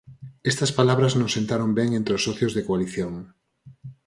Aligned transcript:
Estas 0.51 0.71
palabras 0.79 1.13
non 1.19 1.29
sentaron 1.35 1.71
ben 1.79 1.89
entre 1.99 2.13
os 2.17 2.25
socios 2.27 2.51
de 2.53 2.65
coalición. 2.67 3.13